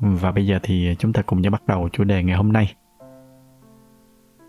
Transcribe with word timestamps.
và 0.00 0.32
bây 0.32 0.46
giờ 0.46 0.58
thì 0.62 0.94
chúng 0.98 1.12
ta 1.12 1.22
cùng 1.22 1.40
nhau 1.40 1.50
bắt 1.50 1.62
đầu 1.66 1.88
chủ 1.92 2.04
đề 2.04 2.22
ngày 2.22 2.36
hôm 2.36 2.52
nay. 2.52 2.74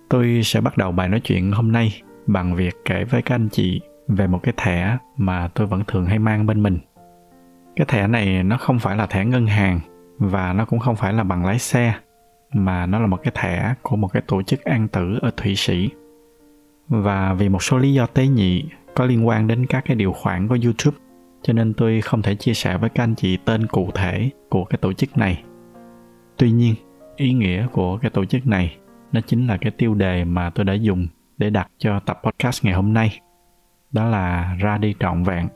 Tôi 0.09 0.41
sẽ 0.43 0.61
bắt 0.61 0.77
đầu 0.77 0.91
bài 0.91 1.09
nói 1.09 1.19
chuyện 1.19 1.51
hôm 1.51 1.71
nay 1.71 2.01
bằng 2.27 2.55
việc 2.55 2.75
kể 2.85 3.03
với 3.03 3.21
các 3.21 3.35
anh 3.35 3.49
chị 3.51 3.81
về 4.07 4.27
một 4.27 4.39
cái 4.43 4.53
thẻ 4.57 4.97
mà 5.17 5.47
tôi 5.47 5.67
vẫn 5.67 5.83
thường 5.87 6.05
hay 6.05 6.19
mang 6.19 6.45
bên 6.45 6.63
mình. 6.63 6.79
Cái 7.75 7.85
thẻ 7.89 8.07
này 8.07 8.43
nó 8.43 8.57
không 8.57 8.79
phải 8.79 8.97
là 8.97 9.05
thẻ 9.05 9.25
ngân 9.25 9.47
hàng 9.47 9.79
và 10.17 10.53
nó 10.53 10.65
cũng 10.65 10.79
không 10.79 10.95
phải 10.95 11.13
là 11.13 11.23
bằng 11.23 11.45
lái 11.45 11.59
xe, 11.59 11.93
mà 12.53 12.85
nó 12.85 12.99
là 12.99 13.07
một 13.07 13.19
cái 13.23 13.31
thẻ 13.35 13.75
của 13.81 13.95
một 13.95 14.07
cái 14.07 14.21
tổ 14.27 14.43
chức 14.43 14.63
an 14.63 14.87
tử 14.87 15.19
ở 15.21 15.31
Thụy 15.37 15.55
Sĩ. 15.55 15.89
Và 16.87 17.33
vì 17.33 17.49
một 17.49 17.63
số 17.63 17.77
lý 17.77 17.93
do 17.93 18.05
tế 18.05 18.27
nhị 18.27 18.65
có 18.95 19.05
liên 19.05 19.27
quan 19.27 19.47
đến 19.47 19.65
các 19.65 19.85
cái 19.85 19.95
điều 19.95 20.13
khoản 20.13 20.47
của 20.47 20.57
YouTube 20.63 20.97
cho 21.45 21.53
nên 21.53 21.73
tôi 21.73 22.01
không 22.01 22.21
thể 22.21 22.35
chia 22.35 22.53
sẻ 22.53 22.77
với 22.77 22.89
các 22.89 23.03
anh 23.03 23.15
chị 23.15 23.37
tên 23.37 23.67
cụ 23.67 23.91
thể 23.95 24.29
của 24.49 24.65
cái 24.65 24.77
tổ 24.81 24.93
chức 24.93 25.17
này. 25.17 25.43
Tuy 26.37 26.51
nhiên, 26.51 26.75
ý 27.15 27.33
nghĩa 27.33 27.67
của 27.67 27.97
cái 27.97 28.11
tổ 28.11 28.25
chức 28.25 28.47
này, 28.47 28.77
nó 29.11 29.21
chính 29.21 29.47
là 29.47 29.57
cái 29.57 29.71
tiêu 29.71 29.93
đề 29.93 30.23
mà 30.23 30.49
tôi 30.49 30.65
đã 30.65 30.73
dùng 30.73 31.07
để 31.37 31.49
đặt 31.49 31.67
cho 31.77 31.99
tập 31.99 32.21
podcast 32.23 32.65
ngày 32.65 32.73
hôm 32.73 32.93
nay. 32.93 33.19
Đó 33.91 34.05
là 34.05 34.55
ra 34.59 34.77
đi 34.77 34.95
trọn 34.99 35.23
vẹn. 35.23 35.47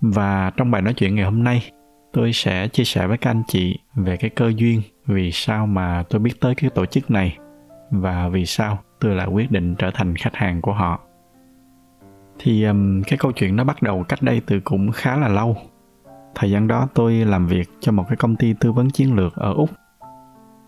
Và 0.00 0.50
trong 0.56 0.70
bài 0.70 0.82
nói 0.82 0.94
chuyện 0.94 1.14
ngày 1.14 1.24
hôm 1.24 1.44
nay, 1.44 1.70
tôi 2.12 2.32
sẽ 2.32 2.68
chia 2.68 2.84
sẻ 2.84 3.06
với 3.06 3.18
các 3.18 3.30
anh 3.30 3.42
chị 3.48 3.78
về 3.94 4.16
cái 4.16 4.30
cơ 4.30 4.52
duyên 4.56 4.82
vì 5.06 5.32
sao 5.32 5.66
mà 5.66 6.04
tôi 6.10 6.20
biết 6.20 6.40
tới 6.40 6.54
cái 6.54 6.70
tổ 6.70 6.86
chức 6.86 7.10
này 7.10 7.38
và 7.90 8.28
vì 8.28 8.46
sao 8.46 8.78
tôi 9.00 9.14
lại 9.14 9.26
quyết 9.26 9.50
định 9.50 9.74
trở 9.74 9.90
thành 9.94 10.16
khách 10.16 10.34
hàng 10.34 10.60
của 10.60 10.72
họ 10.72 11.05
thì 12.38 12.64
um, 12.64 13.02
cái 13.02 13.18
câu 13.18 13.32
chuyện 13.32 13.56
nó 13.56 13.64
bắt 13.64 13.82
đầu 13.82 14.04
cách 14.08 14.22
đây 14.22 14.42
từ 14.46 14.60
cũng 14.60 14.92
khá 14.92 15.16
là 15.16 15.28
lâu. 15.28 15.56
Thời 16.34 16.50
gian 16.50 16.68
đó 16.68 16.88
tôi 16.94 17.14
làm 17.14 17.46
việc 17.46 17.68
cho 17.80 17.92
một 17.92 18.04
cái 18.08 18.16
công 18.16 18.36
ty 18.36 18.54
tư 18.60 18.72
vấn 18.72 18.90
chiến 18.90 19.14
lược 19.14 19.36
ở 19.36 19.54
úc. 19.54 19.70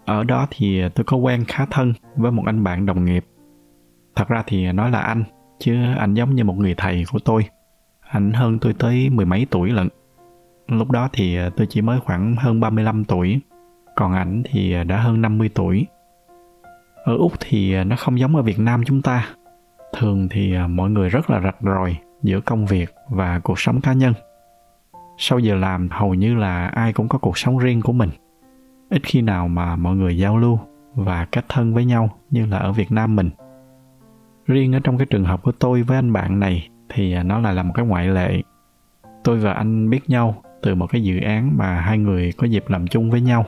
Ở 0.05 0.25
đó 0.25 0.47
thì 0.51 0.83
tôi 0.95 1.05
có 1.05 1.17
quen 1.17 1.45
khá 1.49 1.67
thân 1.71 1.93
với 2.17 2.33
một 2.33 2.43
anh 2.47 2.65
bạn 2.65 2.87
đồng 2.87 3.05
nghiệp. 3.05 3.25
Thật 4.17 4.29
ra 4.29 4.43
thì 4.47 4.73
nói 4.73 4.91
là 4.91 5.01
anh 5.01 5.25
chứ 5.59 5.77
anh 5.99 6.15
giống 6.15 6.35
như 6.35 6.45
một 6.45 6.57
người 6.57 6.75
thầy 6.77 7.05
của 7.13 7.19
tôi. 7.19 7.45
Anh 8.01 8.33
hơn 8.33 8.59
tôi 8.59 8.75
tới 8.79 9.11
mười 9.11 9.27
mấy 9.27 9.47
tuổi 9.51 9.71
lận. 9.71 9.89
Lúc 10.69 10.91
đó 10.91 11.09
thì 11.13 11.39
tôi 11.57 11.67
chỉ 11.71 11.83
mới 11.83 12.01
khoảng 12.01 12.37
hơn 12.37 12.61
35 12.61 13.05
tuổi 13.05 13.41
còn 13.97 14.13
ảnh 14.13 14.43
thì 14.45 14.85
đã 14.85 15.01
hơn 15.01 15.23
50 15.23 15.51
tuổi. 15.55 15.87
Ở 17.05 17.17
úc 17.17 17.33
thì 17.41 17.85
nó 17.85 17.97
không 17.97 18.19
giống 18.19 18.37
ở 18.37 18.43
việt 18.43 18.59
nam 18.59 18.83
chúng 18.87 19.03
ta 19.03 19.29
thường 19.93 20.29
thì 20.31 20.55
à, 20.55 20.67
mọi 20.67 20.91
người 20.91 21.09
rất 21.09 21.31
là 21.31 21.41
rạch 21.41 21.57
ròi 21.61 21.97
giữa 22.23 22.41
công 22.41 22.67
việc 22.67 22.95
và 23.09 23.39
cuộc 23.39 23.61
sống 23.61 23.81
cá 23.81 23.93
nhân. 23.93 24.15
Sau 25.19 25.39
giờ 25.39 25.55
làm, 25.55 25.89
hầu 25.91 26.15
như 26.15 26.35
là 26.35 26.67
ai 26.67 26.93
cũng 26.93 27.09
có 27.09 27.19
cuộc 27.19 27.39
sống 27.39 27.59
riêng 27.59 27.83
của 27.83 27.93
mình. 27.93 28.11
Ít 28.91 29.03
khi 29.05 29.23
nào 29.23 29.49
mà 29.49 29.77
mọi 29.77 29.97
người 29.97 30.19
giao 30.19 30.39
lưu 30.39 30.59
và 30.95 31.25
kết 31.25 31.45
thân 31.49 31.75
với 31.75 31.85
nhau 31.85 32.11
như 32.31 32.47
là 32.47 32.59
ở 32.59 32.73
việt 32.73 32.93
nam 32.93 33.17
mình. 33.17 33.31
Riêng 34.47 34.73
ở 34.73 34.81
trong 34.85 34.99
cái 34.99 35.07
trường 35.07 35.25
hợp 35.25 35.43
của 35.43 35.53
tôi 35.53 35.83
với 35.83 35.99
anh 35.99 36.13
bạn 36.13 36.41
này 36.41 36.69
thì 36.89 37.13
à, 37.13 37.23
nó 37.23 37.39
lại 37.39 37.55
là 37.55 37.63
một 37.63 37.73
cái 37.75 37.87
ngoại 37.87 38.09
lệ. 38.09 38.43
Tôi 39.25 39.39
và 39.39 39.53
anh 39.53 39.91
biết 39.91 40.11
nhau 40.11 40.43
từ 40.63 40.75
một 40.75 40.87
cái 40.87 41.03
dự 41.03 41.21
án 41.21 41.57
mà 41.57 41.81
hai 41.81 41.99
người 41.99 42.33
có 42.39 42.47
dịp 42.47 42.65
làm 42.69 42.87
chung 42.87 43.11
với 43.11 43.21
nhau. 43.21 43.47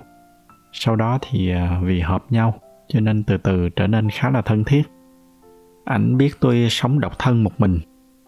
Sau 0.72 0.96
đó 0.96 1.18
thì 1.30 1.50
à, 1.50 1.80
vì 1.82 2.00
hợp 2.00 2.24
nhau 2.30 2.54
cho 2.88 3.00
nên 3.00 3.24
từ 3.24 3.36
từ 3.36 3.68
trở 3.68 3.86
nên 3.86 4.10
khá 4.10 4.30
là 4.30 4.42
thân 4.42 4.64
thiết 4.64 4.82
ảnh 5.90 6.16
biết 6.16 6.40
tôi 6.40 6.66
sống 6.70 7.00
độc 7.00 7.18
thân 7.18 7.44
một 7.44 7.60
mình, 7.60 7.78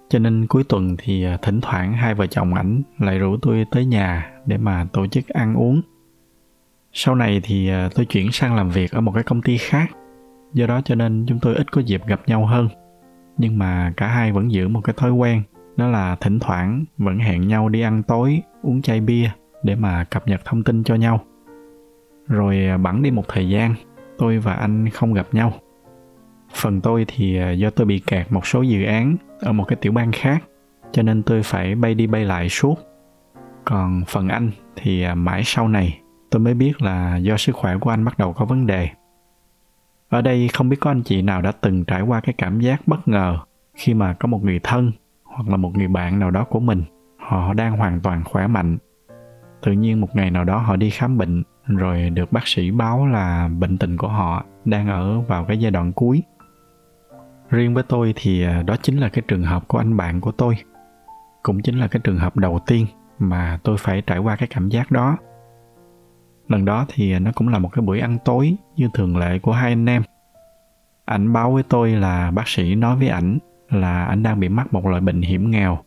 cho 0.08 0.18
nên 0.18 0.46
cuối 0.46 0.64
tuần 0.68 0.96
thì 0.98 1.24
à, 1.24 1.38
thỉnh 1.42 1.60
thoảng 1.60 1.92
hai 1.92 2.14
vợ 2.14 2.26
chồng 2.26 2.54
ảnh 2.54 2.82
lại 2.98 3.18
rủ 3.18 3.36
tôi 3.42 3.64
tới 3.70 3.86
nhà 3.86 4.30
để 4.46 4.58
mà 4.58 4.86
tổ 4.92 5.06
chức 5.06 5.28
ăn 5.28 5.54
uống. 5.54 5.82
Sau 6.92 7.14
này 7.14 7.40
thì 7.44 7.68
à, 7.68 7.88
tôi 7.94 8.06
chuyển 8.06 8.32
sang 8.32 8.54
làm 8.54 8.70
việc 8.70 8.92
ở 8.92 9.00
một 9.00 9.12
cái 9.14 9.22
công 9.22 9.42
ty 9.42 9.56
khác. 9.58 9.90
Do 10.54 10.66
đó 10.66 10.80
cho 10.84 10.94
nên 10.94 11.26
chúng 11.28 11.38
tôi 11.38 11.54
ít 11.54 11.72
có 11.72 11.80
dịp 11.80 12.06
gặp 12.06 12.20
nhau 12.26 12.46
hơn. 12.46 12.68
Nhưng 13.38 13.58
mà 13.58 13.92
cả 13.96 14.06
hai 14.06 14.32
vẫn 14.32 14.52
giữ 14.52 14.68
một 14.68 14.80
cái 14.84 14.94
thói 14.98 15.12
quen, 15.12 15.42
đó 15.76 15.86
là 15.86 16.16
thỉnh 16.20 16.38
thoảng 16.38 16.84
vẫn 16.98 17.18
hẹn 17.18 17.48
nhau 17.48 17.68
đi 17.68 17.80
ăn 17.80 18.02
tối, 18.02 18.42
uống 18.62 18.82
chai 18.82 19.00
bia 19.00 19.30
để 19.62 19.74
mà 19.74 20.04
cập 20.04 20.28
nhật 20.28 20.40
thông 20.44 20.64
tin 20.64 20.84
cho 20.84 20.94
nhau. 20.94 21.20
Rồi 22.28 22.66
à, 22.66 22.76
bẵng 22.76 23.02
đi 23.02 23.10
một 23.10 23.24
thời 23.28 23.48
gian, 23.48 23.74
tôi 24.18 24.38
và 24.38 24.54
anh 24.54 24.88
không 24.88 25.14
gặp 25.14 25.26
nhau 25.32 25.52
phần 26.54 26.80
tôi 26.80 27.04
thì 27.08 27.38
à, 27.38 27.50
do 27.50 27.70
tôi 27.70 27.86
bị 27.86 27.98
kẹt 27.98 28.32
một 28.32 28.46
số 28.46 28.62
dự 28.62 28.84
án 28.84 29.16
ở 29.40 29.52
một 29.52 29.64
cái 29.64 29.76
tiểu 29.80 29.92
bang 29.92 30.12
khác, 30.12 30.42
cho 30.92 31.02
nên 31.02 31.22
tôi 31.22 31.42
phải 31.42 31.74
bay 31.74 31.94
đi 31.94 32.06
bay 32.06 32.24
lại 32.24 32.48
suốt. 32.48 32.78
Còn 33.64 34.02
phần 34.08 34.28
anh 34.28 34.50
thì 34.76 35.02
à, 35.02 35.14
mãi 35.14 35.42
sau 35.44 35.68
này 35.68 36.00
tôi 36.30 36.41
mới 36.41 36.54
biết 36.54 36.82
là 36.82 37.16
do 37.16 37.36
sức 37.36 37.56
khỏe 37.56 37.76
của 37.80 37.91
anh 37.91 38.04
bắt 38.04 38.18
đầu 38.18 38.32
có 38.32 38.44
vấn 38.44 38.66
đề. 38.66 38.88
Ở 40.08 40.22
đây 40.22 40.48
không 40.48 40.68
biết 40.68 40.76
có 40.80 40.91
anh 40.91 41.02
chị 41.02 41.22
nào 41.22 41.42
đã 41.42 41.52
từng 41.52 41.84
trải 41.84 42.02
qua 42.02 42.20
cái 42.20 42.34
cảm 42.38 42.60
giác 42.60 42.88
bất 42.88 43.08
ngờ 43.08 43.38
khi 43.74 43.94
mà 43.94 44.12
có 44.12 44.26
một 44.26 44.44
người 44.44 44.60
thân 44.62 44.92
hoặc 45.24 45.48
là 45.48 45.56
một 45.56 45.70
người 45.74 45.88
bạn 45.88 46.18
nào 46.18 46.30
đó 46.30 46.44
của 46.44 46.60
mình, 46.60 46.82
họ 47.18 47.54
đang 47.54 47.76
hoàn 47.76 48.00
toàn 48.00 48.24
khỏe 48.24 48.46
mạnh. 48.46 48.78
Tự 49.62 49.72
nhiên 49.72 50.00
một 50.00 50.16
ngày 50.16 50.30
nào 50.30 50.44
đó 50.44 50.58
họ 50.58 50.76
đi 50.76 50.91
khám 50.91 51.18
bệnh, 51.18 51.42
rồi 51.66 52.10
được 52.10 52.32
bác 52.32 52.46
sĩ 52.46 52.70
báo 52.70 53.06
là 53.06 53.48
bệnh 53.58 53.78
tình 53.78 53.96
của 53.96 54.08
họ 54.08 54.44
đang 54.64 54.88
ở 54.88 55.20
vào 55.20 55.44
cái 55.44 55.58
giai 55.58 55.70
đoạn 55.70 55.92
cuối 55.92 56.22
riêng 57.52 57.74
với 57.74 57.82
tôi 57.88 58.12
thì 58.16 58.42
à, 58.42 58.62
đó 58.62 58.76
chính 58.82 58.98
là 58.98 59.08
cái 59.08 59.22
trường 59.28 59.42
hợp 59.42 59.68
của 59.68 59.78
anh 59.78 59.96
bạn 59.96 60.20
của 60.20 60.32
tôi. 60.32 60.56
Cũng 61.42 61.62
chính 61.62 61.78
là 61.78 61.88
cái 61.88 62.00
trường 62.04 62.18
hợp 62.18 62.36
đầu 62.36 62.58
tiên 62.66 62.86
mà 63.18 63.58
tôi 63.62 63.76
phải 63.78 64.02
trải 64.06 64.18
qua 64.18 64.36
cái 64.36 64.48
cảm 64.50 64.68
giác 64.68 64.90
đó. 64.90 65.16
Lần 66.48 66.64
đó 66.64 66.86
thì 66.88 67.12
à, 67.12 67.18
nó 67.18 67.30
cũng 67.34 67.48
là 67.48 67.58
một 67.58 67.68
cái 67.72 67.82
buổi 67.82 68.00
ăn 68.00 68.18
tối 68.24 68.56
như 68.76 68.88
thường 68.94 69.16
lệ 69.16 69.38
của 69.38 69.52
hai 69.52 69.72
anh 69.72 69.86
em. 69.86 70.02
Ảnh 71.04 71.32
báo 71.32 71.52
với 71.52 71.62
tôi 71.62 71.91
là 71.91 72.30
bác 72.30 72.48
sĩ 72.48 72.74
nói 72.74 72.96
với 72.96 73.08
ảnh 73.08 73.38
là 73.70 74.04
ảnh 74.04 74.22
đang 74.22 74.41
bị 74.41 74.48
mắc 74.48 74.72
một 74.72 74.86
loại 74.86 75.00
bệnh 75.00 75.22
hiểm 75.22 75.50
nghèo 75.50 75.78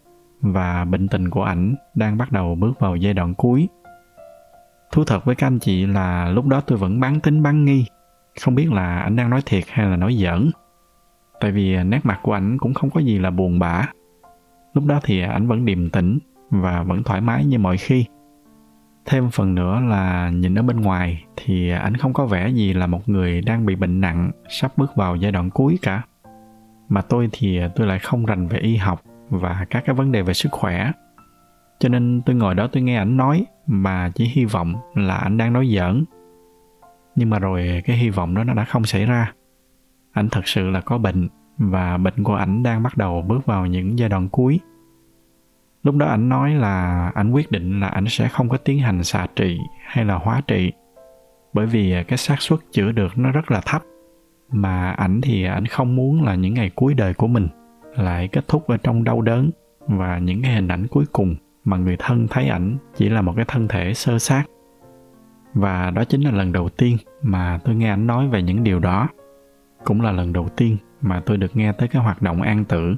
và 0.41 0.85
bệnh 0.85 1.07
tình 1.07 1.29
của 1.29 1.43
ảnh 1.43 1.75
đang 1.95 2.17
bắt 2.17 2.31
đầu 2.31 2.55
bước 2.55 2.79
vào 2.79 2.95
giai 2.95 3.13
đoạn 3.13 3.33
cuối. 3.33 3.67
Thú 4.91 5.03
thật 5.03 5.25
với 5.25 5.35
các 5.35 5.47
anh 5.47 5.59
chị 5.59 5.85
là 5.85 6.29
lúc 6.29 6.45
đó 6.45 6.61
tôi 6.61 6.77
vẫn 6.77 6.99
bán 6.99 7.19
tính 7.19 7.43
bán 7.43 7.65
nghi. 7.65 7.85
Không 8.41 8.55
biết 8.55 8.71
là 8.71 8.99
ảnh 8.99 9.15
đang 9.15 9.29
nói 9.29 9.41
thiệt 9.45 9.63
hay 9.69 9.85
là 9.85 9.95
nói 9.95 10.13
giỡn 10.13 10.51
tại 11.45 11.51
vì 11.51 11.83
nét 11.83 11.99
mặt 12.03 12.19
của 12.21 12.33
ảnh 12.33 12.57
cũng 12.57 12.73
không 12.73 12.89
có 12.89 12.99
gì 12.99 13.19
là 13.19 13.31
buồn 13.31 13.59
bã. 13.59 13.85
Lúc 14.73 14.85
đó 14.85 14.99
thì 15.03 15.21
ảnh 15.21 15.47
vẫn 15.47 15.65
điềm 15.65 15.89
tĩnh 15.89 16.19
và 16.49 16.83
vẫn 16.83 17.03
thoải 17.03 17.21
mái 17.21 17.45
như 17.45 17.59
mọi 17.59 17.77
khi. 17.77 18.05
Thêm 19.05 19.29
phần 19.29 19.55
nữa 19.55 19.81
là 19.89 20.29
nhìn 20.29 20.55
ở 20.55 20.61
bên 20.61 20.81
ngoài 20.81 21.23
thì 21.35 21.69
ảnh 21.69 21.97
không 21.97 22.13
có 22.13 22.25
vẻ 22.25 22.49
gì 22.49 22.73
là 22.73 22.87
một 22.87 23.09
người 23.09 23.41
đang 23.41 23.65
bị 23.65 23.75
bệnh 23.75 24.01
nặng 24.01 24.31
sắp 24.49 24.77
bước 24.77 24.95
vào 24.95 25.15
giai 25.15 25.31
đoạn 25.31 25.49
cuối 25.49 25.79
cả. 25.81 26.03
Mà 26.89 27.01
tôi 27.01 27.29
thì 27.31 27.59
tôi 27.75 27.87
lại 27.87 27.99
không 27.99 28.25
rành 28.25 28.47
về 28.47 28.57
y 28.57 28.75
học 28.75 29.01
và 29.29 29.65
các 29.69 29.83
cái 29.85 29.95
vấn 29.95 30.11
đề 30.11 30.21
về 30.21 30.33
sức 30.33 30.51
khỏe. 30.51 30.91
Cho 31.79 31.89
nên 31.89 32.21
tôi 32.25 32.35
ngồi 32.35 32.55
đó 32.55 32.67
tôi 32.71 32.83
nghe 32.83 32.97
ảnh 32.97 33.17
nói 33.17 33.45
mà 33.67 34.11
chỉ 34.15 34.25
hy 34.25 34.45
vọng 34.45 34.75
là 34.95 35.15
ảnh 35.15 35.37
đang 35.37 35.53
nói 35.53 35.67
giỡn. 35.75 36.05
Nhưng 37.15 37.29
mà 37.29 37.39
rồi 37.39 37.81
cái 37.85 37.97
hy 37.97 38.09
vọng 38.09 38.35
đó 38.35 38.43
nó 38.43 38.53
đã 38.53 38.65
không 38.65 38.83
xảy 38.85 39.05
ra. 39.05 39.33
Ảnh 40.13 40.29
thật 40.29 40.47
sự 40.47 40.69
là 40.69 40.81
có 40.81 40.97
bệnh 40.97 41.27
và 41.57 41.97
bệnh 41.97 42.23
của 42.23 42.35
ảnh 42.35 42.63
đang 42.63 42.83
bắt 42.83 42.97
đầu 42.97 43.21
bước 43.21 43.45
vào 43.45 43.65
những 43.65 43.99
giai 43.99 44.09
đoạn 44.09 44.29
cuối. 44.29 44.59
Lúc 45.83 45.95
đó 45.95 46.05
ảnh 46.05 46.29
nói 46.29 46.53
là 46.53 47.07
ảnh 47.15 47.31
quyết 47.31 47.51
định 47.51 47.79
là 47.79 47.87
ảnh 47.87 48.05
sẽ 48.07 48.27
không 48.27 48.49
có 48.49 48.57
tiến 48.57 48.79
hành 48.79 49.03
xạ 49.03 49.27
trị 49.35 49.59
hay 49.85 50.05
là 50.05 50.15
hóa 50.15 50.41
trị, 50.47 50.71
bởi 51.53 51.65
vì 51.65 52.03
cái 52.07 52.17
xác 52.17 52.41
suất 52.41 52.59
chữa 52.71 52.91
được 52.91 53.17
nó 53.17 53.31
rất 53.31 53.51
là 53.51 53.61
thấp, 53.65 53.81
mà 54.51 54.91
ảnh 54.91 55.21
thì 55.21 55.43
ảnh 55.43 55.65
không 55.65 55.95
muốn 55.95 56.23
là 56.23 56.35
những 56.35 56.53
ngày 56.53 56.71
cuối 56.75 56.93
đời 56.93 57.13
của 57.13 57.27
mình 57.27 57.47
lại 57.95 58.27
kết 58.27 58.47
thúc 58.47 58.67
ở 58.67 58.77
trong 58.77 59.03
đau 59.03 59.21
đớn 59.21 59.49
và 59.87 60.17
những 60.17 60.41
cái 60.41 60.53
hình 60.53 60.67
ảnh 60.67 60.87
cuối 60.87 61.05
cùng 61.11 61.35
mà 61.65 61.77
người 61.77 61.95
thân 61.99 62.27
thấy 62.29 62.47
ảnh 62.47 62.77
chỉ 62.95 63.09
là 63.09 63.21
một 63.21 63.33
cái 63.35 63.45
thân 63.47 63.67
thể 63.67 63.93
sơ 63.93 64.19
xác. 64.19 64.43
Và 65.53 65.91
đó 65.91 66.03
chính 66.03 66.21
là 66.21 66.31
lần 66.31 66.51
đầu 66.51 66.69
tiên 66.69 66.97
mà 67.21 67.59
tôi 67.63 67.75
nghe 67.75 67.89
ảnh 67.89 68.07
nói 68.07 68.27
về 68.27 68.41
những 68.41 68.63
điều 68.63 68.79
đó, 68.79 69.09
cũng 69.83 70.01
là 70.01 70.11
lần 70.11 70.33
đầu 70.33 70.49
tiên 70.55 70.77
mà 71.05 71.21
tôi 71.25 71.37
được 71.37 71.55
nghe 71.55 71.71
tới 71.71 71.87
cái 71.87 72.03
hoạt 72.03 72.21
động 72.21 72.41
an 72.41 72.65
tử. 72.65 72.95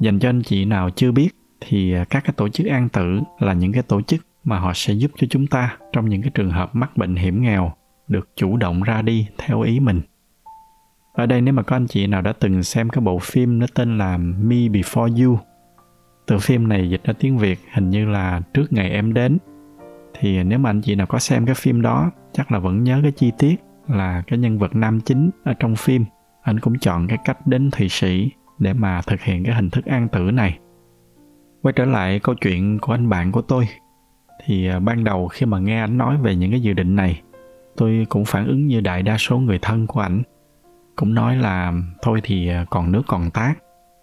Dành 0.00 0.18
cho 0.18 0.28
anh 0.28 0.42
chị 0.42 0.64
nào 0.64 0.90
chưa 0.90 1.12
biết 1.12 1.30
thì 1.60 1.94
à, 1.94 2.04
các 2.10 2.24
cái 2.24 2.32
tổ 2.36 2.48
chức 2.48 2.66
an 2.66 2.88
tử 2.88 3.20
là 3.38 3.52
những 3.52 3.72
cái 3.72 3.82
tổ 3.82 4.02
chức 4.02 4.26
mà 4.44 4.58
họ 4.58 4.72
sẽ 4.74 4.94
giúp 4.94 5.10
cho 5.16 5.26
chúng 5.30 5.46
ta 5.46 5.76
trong 5.92 6.08
những 6.08 6.22
cái 6.22 6.30
trường 6.34 6.50
hợp 6.50 6.74
mắc 6.74 6.96
bệnh 6.96 7.16
hiểm 7.16 7.42
nghèo 7.42 7.72
được 8.08 8.28
chủ 8.36 8.56
động 8.56 8.82
ra 8.82 9.02
đi 9.02 9.26
theo 9.38 9.60
ý 9.60 9.80
mình. 9.80 10.00
Ở 11.12 11.26
đây 11.26 11.40
nếu 11.40 11.54
mà 11.54 11.62
có 11.62 11.76
anh 11.76 11.86
chị 11.86 12.06
nào 12.06 12.22
đã 12.22 12.32
từng 12.32 12.62
xem 12.62 12.88
cái 12.88 13.00
bộ 13.00 13.18
phim 13.18 13.58
nó 13.58 13.66
tên 13.74 13.98
là 13.98 14.16
Me 14.16 14.56
Before 14.56 15.24
You 15.24 15.38
từ 16.26 16.38
phim 16.38 16.68
này 16.68 16.90
dịch 16.90 17.04
ra 17.04 17.14
tiếng 17.18 17.38
Việt 17.38 17.60
hình 17.72 17.90
như 17.90 18.06
là 18.06 18.40
trước 18.54 18.72
ngày 18.72 18.90
em 18.90 19.14
đến, 19.14 19.38
thì 20.14 20.42
nếu 20.42 20.58
mà 20.58 20.70
anh 20.70 20.80
chị 20.80 20.94
nào 20.94 21.06
có 21.06 21.18
xem 21.18 21.46
cái 21.46 21.54
phim 21.54 21.82
đó, 21.82 22.10
chắc 22.32 22.52
là 22.52 22.58
vẫn 22.58 22.84
nhớ 22.84 23.00
cái 23.02 23.12
chi 23.12 23.32
tiết 23.38 23.56
là 23.88 24.22
cái 24.26 24.38
nhân 24.38 24.58
vật 24.58 24.76
nam 24.76 25.00
chính 25.00 25.30
ở 25.44 25.54
trong 25.54 25.76
phim 25.76 26.04
anh 26.42 26.60
cũng 26.60 26.78
chọn 26.78 27.06
cái 27.08 27.18
cách 27.24 27.46
đến 27.46 27.70
thụy 27.70 27.88
sĩ 27.88 28.30
để 28.58 28.72
mà 28.72 29.00
thực 29.02 29.20
hiện 29.20 29.44
cái 29.44 29.54
hình 29.54 29.70
thức 29.70 29.84
an 29.84 30.08
tử 30.08 30.20
này. 30.20 30.58
Quay 31.62 31.72
trở 31.72 31.84
lại 31.84 32.18
câu 32.18 32.34
chuyện 32.34 32.78
của 32.78 32.92
anh 32.92 33.08
bạn 33.08 33.32
của 33.32 33.42
tôi, 33.42 33.68
thì 34.44 34.68
à, 34.68 34.78
ban 34.78 35.04
đầu 35.04 35.28
khi 35.28 35.46
mà 35.46 35.58
nghe 35.58 35.80
anh 35.80 35.98
nói 35.98 36.16
về 36.16 36.36
những 36.36 36.50
cái 36.50 36.60
dự 36.60 36.72
định 36.72 36.96
này, 36.96 37.22
tôi 37.76 38.06
cũng 38.08 38.24
phản 38.24 38.46
ứng 38.46 38.66
như 38.66 38.80
đại 38.80 39.02
đa 39.02 39.18
số 39.18 39.38
người 39.38 39.58
thân 39.62 39.86
của 39.86 40.00
ảnh. 40.00 40.22
Cũng 40.96 41.14
nói 41.14 41.36
là, 41.36 41.72
thôi 42.02 42.20
thì 42.22 42.48
à, 42.48 42.64
còn 42.70 42.92
nước 42.92 43.02
còn 43.06 43.30
tác, 43.30 43.54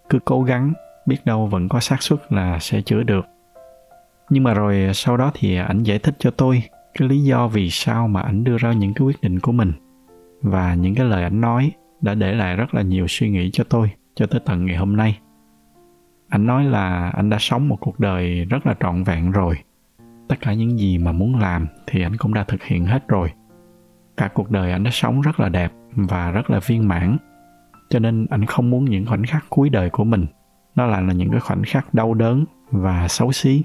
cứ 0.10 0.20
cố 0.26 0.44
gắng, 0.44 0.74
biết 1.06 1.26
đâu 1.26 1.48
vẫn 1.48 1.70
có 1.70 1.80
xác 1.80 2.02
suất 2.04 2.20
là 2.30 2.60
sẽ 2.60 2.82
chữa 2.82 3.04
được. 3.04 3.26
Nhưng 4.30 4.44
mà 4.44 4.54
rồi 4.54 4.86
à, 4.88 4.94
sau 4.94 5.18
đó 5.18 5.32
thì 5.34 5.56
ảnh 5.56 5.84
giải 5.84 6.00
thích 6.00 6.16
cho 6.20 6.32
tôi 6.32 6.64
cái 6.94 7.10
lý 7.10 7.24
do 7.24 7.48
vì 7.48 7.70
sao 7.70 8.08
mà 8.08 8.22
ảnh 8.22 8.44
đưa 8.44 8.58
ra 8.58 8.72
những 8.72 8.94
cái 8.94 9.06
quyết 9.08 9.22
định 9.22 9.40
của 9.40 9.52
mình 9.52 9.74
và 10.42 10.74
những 10.74 10.96
cái 10.96 11.06
lời 11.06 11.24
ảnh 11.24 11.42
nói 11.42 11.72
đã 12.02 12.16
để 12.16 12.34
lại 12.34 12.56
rất 12.56 12.74
là 12.74 12.82
nhiều 12.82 13.08
suy 13.08 13.30
nghĩ 13.30 13.50
cho 13.52 13.64
tôi 13.70 13.92
cho 14.16 14.28
tới 14.28 14.42
tận 14.46 14.66
ngày 14.66 14.78
hôm 14.78 14.96
nay. 14.96 15.20
Anh 16.30 16.46
nói 16.48 16.66
là 16.66 17.10
anh 17.10 17.30
đã 17.30 17.38
sống 17.40 17.68
một 17.68 17.78
cuộc 17.80 18.00
đời 18.00 18.46
rất 18.46 18.68
là 18.68 18.76
trọn 18.80 19.04
vẹn 19.04 19.32
rồi. 19.32 19.56
Tất 20.28 20.36
cả 20.42 20.54
những 20.54 20.80
gì 20.80 20.98
mà 20.98 21.12
muốn 21.12 21.40
làm 21.40 21.68
thì 21.88 22.02
anh 22.02 22.18
cũng 22.18 22.34
đã 22.34 22.44
thực 22.44 22.64
hiện 22.64 22.86
hết 22.86 23.08
rồi. 23.08 23.32
Cả 24.18 24.30
cuộc 24.34 24.52
đời 24.52 24.72
anh 24.72 24.84
đã 24.84 24.92
sống 24.94 25.22
rất 25.22 25.40
là 25.40 25.50
đẹp 25.50 25.72
và 25.96 26.32
rất 26.32 26.50
là 26.50 26.60
viên 26.60 26.88
mãn. 26.88 27.18
Cho 27.90 28.00
nên 28.00 28.26
anh 28.30 28.46
không 28.46 28.70
muốn 28.70 28.86
những 28.86 29.06
khoảnh 29.06 29.26
khắc 29.26 29.46
cuối 29.50 29.70
đời 29.70 29.90
của 29.90 30.04
mình, 30.04 30.26
nó 30.76 30.86
lại 30.86 31.02
là 31.04 31.14
những 31.14 31.32
cái 31.32 31.40
khoảnh 31.40 31.64
khắc 31.64 31.94
đau 31.94 32.14
đớn 32.14 32.46
và 32.72 33.08
xấu 33.08 33.32
xí. 33.32 33.64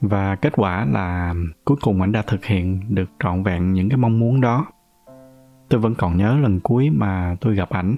Và 0.00 0.36
kết 0.36 0.52
quả 0.56 0.84
là 0.84 1.34
cuối 1.64 1.76
cùng 1.80 2.00
anh 2.00 2.12
đã 2.12 2.22
thực 2.22 2.44
hiện 2.44 2.80
được 2.88 3.10
trọn 3.22 3.42
vẹn 3.42 3.72
những 3.72 3.88
cái 3.88 3.96
mong 3.96 4.18
muốn 4.18 4.40
đó 4.40 4.66
tôi 5.70 5.80
vẫn 5.80 5.94
còn 5.94 6.16
nhớ 6.16 6.38
lần 6.42 6.60
cuối 6.60 6.90
mà 6.90 7.36
tôi 7.40 7.54
gặp 7.54 7.70
ảnh. 7.70 7.96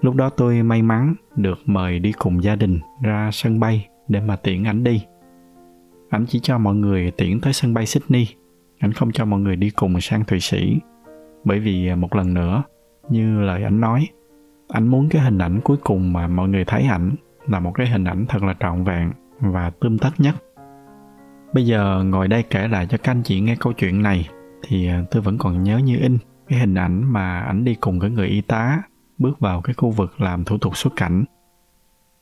Lúc 0.00 0.14
đó 0.14 0.30
tôi 0.30 0.62
may 0.62 0.82
mắn 0.82 1.14
được 1.36 1.58
mời 1.66 1.98
đi 1.98 2.12
cùng 2.12 2.42
gia 2.42 2.56
đình 2.56 2.80
ra 3.02 3.30
sân 3.32 3.60
bay 3.60 3.88
để 4.08 4.20
mà 4.20 4.36
tiễn 4.36 4.64
ảnh 4.64 4.84
đi. 4.84 5.04
Ảnh 6.10 6.26
chỉ 6.28 6.40
cho 6.40 6.58
mọi 6.58 6.74
người 6.74 7.10
tiễn 7.10 7.40
tới 7.40 7.52
sân 7.52 7.74
bay 7.74 7.86
sydney. 7.86 8.26
Ảnh 8.78 8.92
không 8.92 9.12
cho 9.12 9.24
mọi 9.24 9.40
người 9.40 9.56
đi 9.56 9.70
cùng 9.70 10.00
sang 10.00 10.24
thụy 10.24 10.40
sĩ. 10.40 10.78
Bởi 11.44 11.58
vì 11.58 11.94
một 11.94 12.14
lần 12.14 12.34
nữa, 12.34 12.62
như 13.10 13.40
lời 13.40 13.62
ảnh 13.62 13.80
nói, 13.80 14.08
ảnh 14.68 14.88
muốn 14.88 15.08
cái 15.08 15.22
hình 15.22 15.38
ảnh 15.38 15.60
cuối 15.64 15.76
cùng 15.84 16.12
mà 16.12 16.26
mọi 16.26 16.48
người 16.48 16.64
thấy 16.64 16.82
ảnh 16.82 17.10
là 17.48 17.60
một 17.60 17.72
cái 17.74 17.86
hình 17.86 18.04
ảnh 18.04 18.26
thật 18.28 18.42
là 18.42 18.54
trọn 18.60 18.84
vẹn 18.84 19.12
và 19.40 19.70
tươm 19.70 19.98
tất 19.98 20.10
nhất. 20.18 20.34
Bây 21.54 21.66
giờ 21.66 22.04
ngồi 22.04 22.28
đây 22.28 22.42
kể 22.42 22.68
lại 22.68 22.86
cho 22.86 22.98
các 22.98 23.12
anh 23.12 23.22
chị 23.22 23.40
nghe 23.40 23.56
câu 23.60 23.72
chuyện 23.72 24.02
này 24.02 24.28
thì 24.62 24.88
tôi 25.10 25.22
vẫn 25.22 25.38
còn 25.38 25.62
nhớ 25.62 25.78
như 25.78 25.98
in 26.00 26.18
cái 26.48 26.58
hình 26.58 26.74
ảnh 26.74 27.12
mà 27.12 27.40
ảnh 27.40 27.64
đi 27.64 27.74
cùng 27.74 28.00
cái 28.00 28.10
người 28.10 28.26
y 28.26 28.40
tá 28.40 28.82
bước 29.18 29.40
vào 29.40 29.60
cái 29.60 29.74
khu 29.74 29.90
vực 29.90 30.20
làm 30.20 30.44
thủ 30.44 30.58
tục 30.58 30.76
xuất 30.76 30.96
cảnh. 30.96 31.24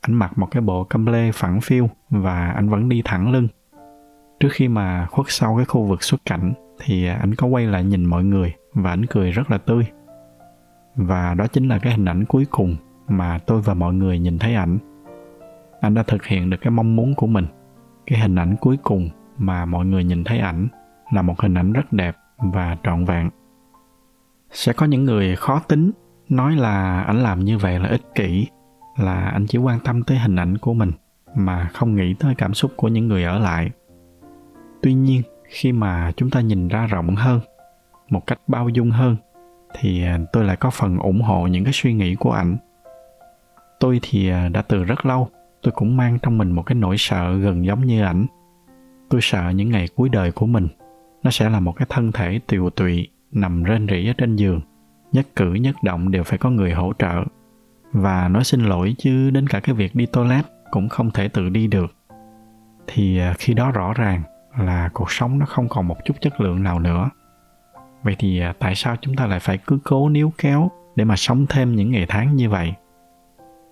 Ảnh 0.01 0.13
mặc 0.13 0.37
một 0.37 0.47
cái 0.51 0.61
bộ 0.61 0.83
câm 0.83 1.05
lê 1.05 1.31
phẳng 1.31 1.61
phiu 1.61 1.89
và 2.09 2.51
anh 2.51 2.69
vẫn 2.69 2.89
đi 2.89 3.01
thẳng 3.05 3.31
lưng. 3.31 3.47
Trước 4.39 4.49
khi 4.51 4.67
mà 4.67 5.07
khuất 5.11 5.25
sau 5.29 5.55
cái 5.55 5.65
khu 5.65 5.83
vực 5.83 6.03
xuất 6.03 6.25
cảnh 6.25 6.53
thì 6.79 7.07
ảnh 7.07 7.35
có 7.35 7.47
quay 7.47 7.65
lại 7.65 7.83
nhìn 7.83 8.05
mọi 8.05 8.23
người 8.23 8.53
và 8.73 8.89
ảnh 8.89 9.05
cười 9.05 9.31
rất 9.31 9.51
là 9.51 9.57
tươi. 9.57 9.85
Và 10.95 11.33
đó 11.33 11.47
chính 11.47 11.67
là 11.67 11.79
cái 11.79 11.93
hình 11.93 12.05
ảnh 12.05 12.25
cuối 12.25 12.45
cùng 12.49 12.75
mà 13.07 13.39
tôi 13.45 13.61
và 13.61 13.73
mọi 13.73 13.93
người 13.93 14.19
nhìn 14.19 14.39
thấy 14.39 14.55
ảnh. 14.55 14.77
Anh 15.81 15.93
đã 15.93 16.03
thực 16.03 16.25
hiện 16.25 16.49
được 16.49 16.57
cái 16.61 16.71
mong 16.71 16.95
muốn 16.95 17.15
của 17.15 17.27
mình. 17.27 17.45
Cái 18.05 18.19
hình 18.19 18.35
ảnh 18.35 18.55
cuối 18.61 18.77
cùng 18.83 19.09
mà 19.37 19.65
mọi 19.65 19.85
người 19.85 20.03
nhìn 20.03 20.23
thấy 20.23 20.39
ảnh 20.39 20.67
là 21.13 21.21
một 21.21 21.41
hình 21.41 21.53
ảnh 21.53 21.73
rất 21.73 21.93
đẹp 21.93 22.15
và 22.37 22.77
trọn 22.83 23.05
vẹn 23.05 23.29
sẽ 24.53 24.73
có 24.73 24.85
những 24.85 25.05
người 25.05 25.35
khó 25.35 25.59
tính 25.59 25.91
nói 26.29 26.55
là 26.55 27.01
ảnh 27.01 27.23
làm 27.23 27.39
như 27.39 27.57
vậy 27.57 27.79
là 27.79 27.89
ích 27.89 28.15
kỷ, 28.15 28.47
là 28.97 29.19
anh 29.19 29.45
chỉ 29.47 29.57
quan 29.57 29.79
tâm 29.79 30.03
tới 30.03 30.17
hình 30.17 30.35
ảnh 30.35 30.57
của 30.57 30.73
mình, 30.73 30.91
mà 31.35 31.69
không 31.73 31.95
nghĩ 31.95 32.13
tới 32.19 32.35
cảm 32.37 32.53
xúc 32.53 32.71
của 32.75 32.87
những 32.87 33.07
người 33.07 33.23
ở 33.23 33.39
lại. 33.39 33.69
Tuy 34.81 34.93
nhiên, 34.93 35.21
khi 35.47 35.71
mà 35.71 36.11
chúng 36.17 36.29
ta 36.29 36.41
nhìn 36.41 36.67
ra 36.67 36.85
rộng 36.85 37.15
hơn, 37.15 37.39
một 38.09 38.27
cách 38.27 38.39
bao 38.47 38.69
dung 38.69 38.91
hơn, 38.91 39.15
thì 39.79 40.03
tôi 40.33 40.43
lại 40.43 40.55
có 40.55 40.69
phần 40.69 40.97
ủng 40.97 41.21
hộ 41.21 41.47
những 41.47 41.63
cái 41.63 41.73
suy 41.73 41.93
nghĩ 41.93 42.15
của 42.15 42.31
ảnh. 42.31 42.57
Tôi 43.79 43.99
thì 44.01 44.29
đã 44.29 44.61
từ 44.61 44.83
rất 44.83 45.05
lâu, 45.05 45.29
tôi 45.61 45.71
cũng 45.71 45.97
mang 45.97 46.19
trong 46.21 46.37
mình 46.37 46.51
một 46.51 46.63
cái 46.63 46.75
nỗi 46.75 46.95
sợ 46.97 47.35
gần 47.35 47.65
giống 47.65 47.85
như 47.85 48.03
ảnh. 48.03 48.25
Tôi 49.09 49.21
sợ 49.23 49.49
những 49.49 49.69
ngày 49.69 49.87
cuối 49.95 50.09
đời 50.09 50.31
của 50.31 50.45
mình, 50.45 50.67
nó 51.23 51.31
sẽ 51.31 51.49
là 51.49 51.59
một 51.59 51.71
cái 51.71 51.87
thân 51.89 52.11
thể 52.11 52.39
tiều 52.47 52.69
tụy 52.69 53.09
nằm 53.33 53.63
rên 53.63 53.87
rỉ 53.87 54.07
ở 54.07 54.13
trên 54.17 54.35
giường. 54.35 54.61
Nhất 55.11 55.27
cử 55.35 55.53
nhất 55.53 55.75
động 55.83 56.11
đều 56.11 56.23
phải 56.23 56.37
có 56.37 56.49
người 56.49 56.71
hỗ 56.71 56.93
trợ. 56.99 57.23
Và 57.91 58.27
nói 58.27 58.43
xin 58.43 58.61
lỗi 58.61 58.95
chứ 58.97 59.29
đến 59.29 59.47
cả 59.47 59.59
cái 59.59 59.75
việc 59.75 59.95
đi 59.95 60.05
toilet 60.05 60.45
cũng 60.71 60.89
không 60.89 61.11
thể 61.11 61.27
tự 61.27 61.49
đi 61.49 61.67
được. 61.67 61.95
Thì 62.87 63.19
à, 63.19 63.33
khi 63.37 63.53
đó 63.53 63.71
rõ 63.71 63.93
ràng 63.93 64.23
là 64.57 64.89
cuộc 64.93 65.11
sống 65.11 65.39
nó 65.39 65.45
không 65.45 65.69
còn 65.69 65.87
một 65.87 65.97
chút 66.05 66.13
chất 66.21 66.41
lượng 66.41 66.63
nào 66.63 66.79
nữa. 66.79 67.09
Vậy 68.03 68.15
thì 68.19 68.39
à, 68.39 68.53
tại 68.59 68.75
sao 68.75 68.95
chúng 69.01 69.15
ta 69.15 69.25
lại 69.25 69.39
phải 69.39 69.57
cứ 69.57 69.79
cố 69.83 70.09
níu 70.09 70.33
kéo 70.37 70.71
để 70.95 71.05
mà 71.05 71.15
sống 71.15 71.45
thêm 71.49 71.75
những 71.75 71.91
ngày 71.91 72.05
tháng 72.09 72.35
như 72.35 72.49
vậy? 72.49 72.73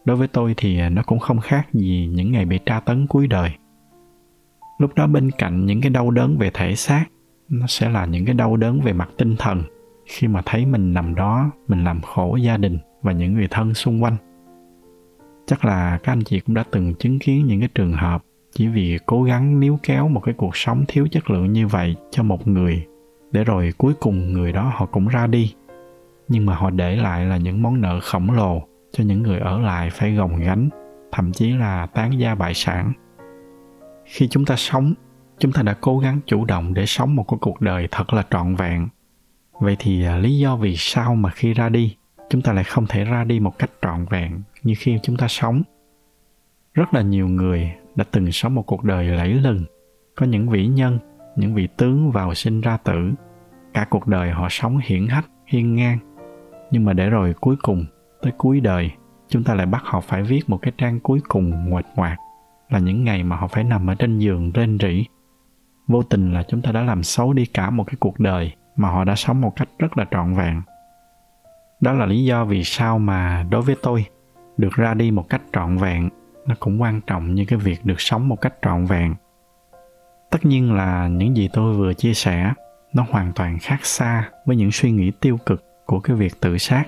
Đối 0.05 0.17
với 0.17 0.27
tôi 0.27 0.53
thì 0.57 0.79
à, 0.79 0.89
nó 0.89 1.03
cũng 1.05 1.19
không 1.19 1.39
khác 1.39 1.67
gì 1.73 2.09
những 2.13 2.31
ngày 2.31 2.45
bị 2.45 2.59
tra 2.65 2.79
tấn 2.79 3.07
cuối 3.07 3.27
đời. 3.27 3.51
Lúc 4.77 4.95
đó 4.95 5.07
bên 5.07 5.31
cạnh 5.31 5.65
những 5.65 5.81
cái 5.81 5.89
đau 5.89 6.11
đớn 6.11 6.37
về 6.37 6.51
thể 6.53 6.75
xác 6.75 7.05
nó 7.51 7.67
sẽ 7.67 7.89
là 7.89 8.05
những 8.05 8.25
cái 8.25 8.35
đau 8.35 8.57
đớn 8.57 8.81
về 8.81 8.93
mặt 8.93 9.09
tinh 9.17 9.35
thần. 9.39 9.63
Khi 10.05 10.27
mà 10.27 10.41
thấy 10.45 10.65
mình 10.65 10.93
nằm 10.93 11.15
đó, 11.15 11.51
mình 11.67 11.83
làm 11.83 12.01
khổ 12.01 12.35
gia 12.35 12.57
đình 12.57 12.77
và 13.01 13.11
những 13.11 13.33
người 13.33 13.47
thân 13.51 13.73
xung 13.73 14.03
quanh. 14.03 14.15
Chắc 15.45 15.65
là 15.65 15.99
các 16.03 16.11
anh 16.11 16.23
chị 16.23 16.39
cũng 16.39 16.55
đã 16.55 16.63
từng 16.71 16.93
chứng 16.95 17.19
kiến 17.19 17.45
những 17.47 17.59
cái 17.59 17.69
trường 17.75 17.93
hợp 17.93 18.23
chỉ 18.51 18.67
vì 18.67 18.97
cố 19.05 19.23
gắng 19.23 19.59
níu 19.59 19.79
kéo 19.83 20.07
một 20.07 20.19
cái 20.19 20.33
cuộc 20.37 20.55
sống 20.55 20.85
thiếu 20.87 21.07
chất 21.11 21.29
lượng 21.29 21.53
như 21.53 21.67
vậy 21.67 21.95
cho 22.11 22.23
một 22.23 22.47
người, 22.47 22.85
để 23.31 23.43
rồi 23.43 23.73
cuối 23.77 23.93
cùng 23.99 24.33
người 24.33 24.51
đó 24.51 24.71
họ 24.75 24.85
cũng 24.85 25.07
ra 25.07 25.27
đi. 25.27 25.53
Nhưng 26.27 26.45
mà 26.45 26.55
họ 26.55 26.69
để 26.69 26.95
lại 26.95 27.25
là 27.25 27.37
những 27.37 27.61
món 27.61 27.81
nợ 27.81 27.99
khổng 28.03 28.31
lồ 28.31 28.61
cho 28.91 29.03
những 29.03 29.23
người 29.23 29.39
ở 29.39 29.59
lại 29.59 29.89
phải 29.89 30.15
gồng 30.15 30.39
gánh, 30.39 30.69
thậm 31.11 31.31
chí 31.31 31.51
là 31.51 31.85
tán 31.85 32.19
gia 32.19 32.35
bại 32.35 32.53
sản. 32.53 32.93
Khi 34.05 34.27
chúng 34.27 34.45
ta 34.45 34.55
sống 34.55 34.93
chúng 35.41 35.51
ta 35.51 35.61
đã 35.61 35.75
cố 35.81 35.99
gắng 35.99 36.19
chủ 36.25 36.45
động 36.45 36.73
để 36.73 36.85
sống 36.85 37.15
một 37.15 37.23
cuộc 37.23 37.61
đời 37.61 37.87
thật 37.91 38.13
là 38.13 38.23
trọn 38.31 38.55
vẹn. 38.55 38.87
Vậy 39.59 39.75
thì 39.79 40.05
à, 40.05 40.17
lý 40.17 40.37
do 40.37 40.55
vì 40.55 40.75
sao 40.77 41.15
mà 41.15 41.29
khi 41.29 41.53
ra 41.53 41.69
đi, 41.69 41.95
chúng 42.29 42.41
ta 42.41 42.53
lại 42.53 42.63
không 42.63 42.85
thể 42.87 43.03
ra 43.03 43.23
đi 43.23 43.39
một 43.39 43.59
cách 43.59 43.71
trọn 43.81 44.05
vẹn 44.09 44.41
như 44.63 44.73
khi 44.77 44.99
chúng 45.03 45.17
ta 45.17 45.27
sống? 45.27 45.63
Rất 46.73 46.93
là 46.93 47.01
nhiều 47.01 47.27
người 47.27 47.71
đã 47.95 48.05
từng 48.11 48.31
sống 48.31 48.55
một 48.55 48.61
cuộc 48.61 48.83
đời 48.83 49.05
lẫy 49.05 49.33
lừng. 49.33 49.65
Có 50.15 50.25
những 50.25 50.49
vĩ 50.49 50.67
nhân, 50.67 50.99
những 51.35 51.53
vị 51.53 51.67
tướng 51.77 52.11
vào 52.11 52.33
sinh 52.33 52.61
ra 52.61 52.77
tử. 52.77 53.11
Cả 53.73 53.85
cuộc 53.89 54.07
đời 54.07 54.31
họ 54.31 54.47
sống 54.49 54.79
hiển 54.83 55.07
hách, 55.07 55.25
hiên 55.45 55.75
ngang. 55.75 55.97
Nhưng 56.71 56.85
mà 56.85 56.93
để 56.93 57.09
rồi 57.09 57.33
cuối 57.33 57.55
cùng, 57.61 57.85
tới 58.21 58.31
cuối 58.37 58.59
đời, 58.59 58.91
chúng 59.27 59.43
ta 59.43 59.53
lại 59.53 59.65
bắt 59.65 59.81
họ 59.85 60.01
phải 60.01 60.23
viết 60.23 60.49
một 60.49 60.57
cái 60.61 60.73
trang 60.77 60.99
cuối 60.99 61.19
cùng 61.27 61.69
nguệch 61.69 61.85
ngoạc 61.95 62.17
là 62.69 62.79
những 62.79 63.03
ngày 63.03 63.23
mà 63.23 63.35
họ 63.35 63.47
phải 63.47 63.63
nằm 63.63 63.89
ở 63.89 63.95
trên 63.95 64.19
giường 64.19 64.51
rên 64.51 64.77
rỉ 64.81 65.05
vô 65.91 66.03
tình 66.03 66.33
là 66.33 66.43
chúng 66.43 66.61
ta 66.61 66.71
đã 66.71 66.81
làm 66.81 67.03
xấu 67.03 67.33
đi 67.33 67.45
cả 67.45 67.69
một 67.69 67.83
cái 67.83 67.95
cuộc 67.99 68.19
đời 68.19 68.51
mà 68.75 68.89
họ 68.89 69.03
đã 69.03 69.15
sống 69.15 69.41
một 69.41 69.55
cách 69.55 69.69
rất 69.79 69.97
là 69.97 70.05
trọn 70.11 70.33
vẹn. 70.33 70.61
Đó 71.81 71.93
là 71.93 72.05
lý 72.05 72.25
do 72.25 72.45
vì 72.45 72.63
sao 72.63 72.99
mà 72.99 73.45
đối 73.49 73.61
với 73.61 73.75
tôi, 73.81 74.05
được 74.57 74.73
ra 74.73 74.93
đi 74.93 75.11
một 75.11 75.29
cách 75.29 75.41
trọn 75.53 75.77
vẹn, 75.77 76.09
nó 76.47 76.55
cũng 76.59 76.81
quan 76.81 77.01
trọng 77.01 77.35
như 77.35 77.45
cái 77.45 77.59
việc 77.59 77.85
được 77.85 78.01
sống 78.01 78.27
một 78.27 78.41
cách 78.41 78.53
trọn 78.61 78.85
vẹn. 78.85 79.15
Tất 80.29 80.45
nhiên 80.45 80.73
là 80.73 81.07
những 81.07 81.37
gì 81.37 81.49
tôi 81.53 81.77
vừa 81.77 81.93
chia 81.93 82.13
sẻ, 82.13 82.53
nó 82.93 83.05
hoàn 83.09 83.31
toàn 83.35 83.59
khác 83.59 83.85
xa 83.85 84.29
với 84.45 84.55
những 84.55 84.71
suy 84.71 84.91
nghĩ 84.91 85.11
tiêu 85.11 85.37
cực 85.45 85.85
của 85.85 85.99
cái 85.99 86.15
việc 86.15 86.41
tự 86.41 86.57
sát. 86.57 86.83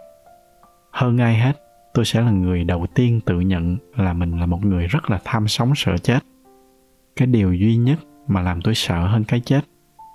Hơn 0.92 1.18
ai 1.18 1.36
hết, 1.36 1.54
tôi 1.94 2.06
sẽ 2.06 2.22
là 2.22 2.32
người 2.32 2.64
đầu 2.64 2.86
tiên 2.96 3.20
tự 3.26 3.40
nhận 3.40 3.78
là 3.96 4.14
mình 4.14 4.40
là 4.40 4.46
một 4.46 4.66
người 4.66 4.88
rất 4.88 5.10
là 5.10 5.20
tham 5.24 5.48
sống 5.48 5.74
sợ 5.76 5.98
chết. 5.98 6.20
Cái 7.16 7.28
điều 7.28 7.54
duy 7.54 7.76
nhất 7.76 8.00
mà 8.28 8.42
làm 8.42 8.62
tôi 8.62 8.76
sợ 8.76 9.08
hơn 9.08 9.24
cái 9.24 9.40
chết. 9.40 9.62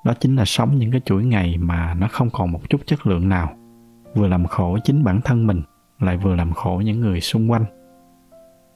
Đó 0.05 0.15
chính 0.21 0.37
là 0.37 0.45
sống 0.45 0.79
những 0.79 0.91
cái 0.91 1.01
chuỗi 1.05 1.25
ngày 1.25 1.57
mà 1.59 1.95
nó 1.95 2.09
không 2.11 2.31
còn 2.31 2.53
một 2.53 2.71
chút 2.71 2.81
chất 2.87 3.07
lượng 3.07 3.29
nào. 3.29 3.57
Vừa 4.15 4.29
làm 4.29 4.47
khổ 4.47 4.79
chính 4.85 5.05
bản 5.05 5.21
thân 5.21 5.47
mình 5.47 5.63
lại 6.01 6.17
vừa 6.17 6.35
làm 6.35 6.53
khổ 6.53 6.83
những 6.85 7.01
người 7.01 7.21
xung 7.21 7.51
quanh. 7.51 7.65